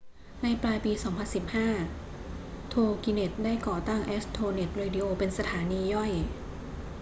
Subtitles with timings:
[0.43, 0.91] ในปลายปี
[2.23, 6.11] 2015 toginet ได้ก่อตั้ง astronet radio เป็นสถานีย่อย